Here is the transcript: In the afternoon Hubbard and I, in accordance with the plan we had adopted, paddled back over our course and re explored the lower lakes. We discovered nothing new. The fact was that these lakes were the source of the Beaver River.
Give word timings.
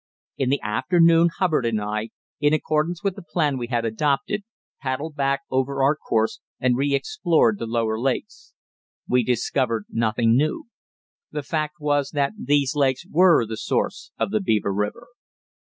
In 0.35 0.49
the 0.49 0.59
afternoon 0.63 1.29
Hubbard 1.37 1.63
and 1.63 1.79
I, 1.79 2.09
in 2.39 2.55
accordance 2.55 3.03
with 3.03 3.15
the 3.15 3.21
plan 3.21 3.59
we 3.59 3.67
had 3.67 3.85
adopted, 3.85 4.41
paddled 4.81 5.15
back 5.15 5.41
over 5.51 5.83
our 5.83 5.95
course 5.95 6.39
and 6.59 6.75
re 6.75 6.95
explored 6.95 7.59
the 7.59 7.67
lower 7.67 7.99
lakes. 7.99 8.55
We 9.07 9.23
discovered 9.23 9.85
nothing 9.89 10.35
new. 10.35 10.65
The 11.29 11.43
fact 11.43 11.75
was 11.79 12.09
that 12.15 12.33
these 12.35 12.73
lakes 12.75 13.05
were 13.11 13.45
the 13.45 13.57
source 13.57 14.11
of 14.17 14.31
the 14.31 14.41
Beaver 14.41 14.73
River. 14.73 15.05